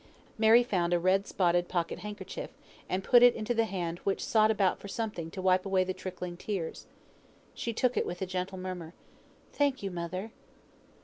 [0.35, 2.49] Mary found a red spotted pocket handkerchief,
[2.89, 5.93] and put it into the hand which sought about for something to wipe away the
[5.93, 6.87] trickling tears.
[7.53, 8.95] She took it with a gentle murmur.
[9.53, 10.31] "Thank you, mother."